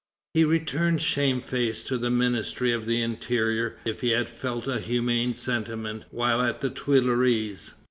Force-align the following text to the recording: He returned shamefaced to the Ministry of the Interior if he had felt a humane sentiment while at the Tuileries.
He 0.33 0.43
returned 0.43 0.99
shamefaced 0.99 1.85
to 1.85 1.99
the 1.99 2.09
Ministry 2.09 2.71
of 2.71 2.87
the 2.87 3.03
Interior 3.03 3.77
if 3.85 4.01
he 4.01 4.09
had 4.09 4.29
felt 4.29 4.65
a 4.67 4.79
humane 4.79 5.35
sentiment 5.35 6.05
while 6.09 6.41
at 6.41 6.61
the 6.61 6.71
Tuileries. 6.71 7.75